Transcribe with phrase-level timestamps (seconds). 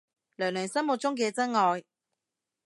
[0.37, 1.83] 娘娘心目中嘅真愛